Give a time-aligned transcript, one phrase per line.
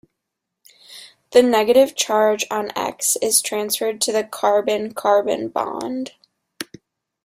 [1.29, 6.13] The negative charge on X is transferred to the carbon- carbon bond.